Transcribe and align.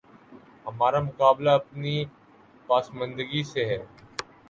ہمارا 0.65 0.99
مقابلہ 1.01 1.49
اپنی 1.51 1.95
پسماندگی 2.69 3.43
سے 3.51 3.65
ہے۔ 3.65 3.79